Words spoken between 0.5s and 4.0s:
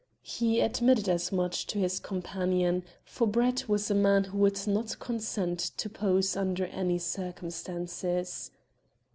admitted as much to his companion, for Brett was a